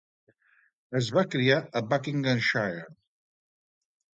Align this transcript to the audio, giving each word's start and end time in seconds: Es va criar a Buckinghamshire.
Es 0.99 1.09
va 1.17 1.25
criar 1.35 1.59
a 1.61 1.83
Buckinghamshire. 1.91 2.83